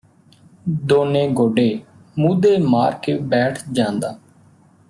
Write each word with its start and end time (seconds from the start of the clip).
ਦੋਂਨੇ 0.85 1.27
ਗੋਡੇ 1.29 1.67
ਮੂਧੇ 2.17 2.57
ਮਾਰ 2.59 2.97
ਕੇ 3.03 3.17
ਬੈਠ 3.19 3.59
ਜਾਂਦਾ 3.71 4.15